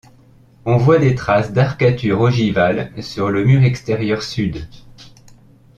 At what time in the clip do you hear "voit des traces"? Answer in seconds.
0.77-1.53